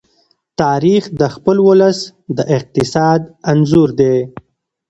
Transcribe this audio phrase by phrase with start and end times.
[0.61, 1.99] تاریخ د خپل ولس
[2.37, 4.15] د اقتصاد انځور دی.